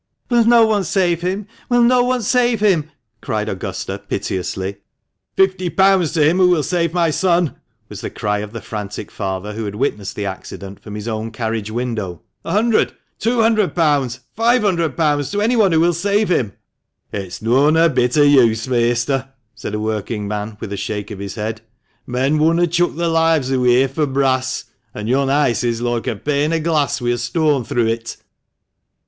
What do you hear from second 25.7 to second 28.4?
loike a pane o1 glass wi' a stone through it."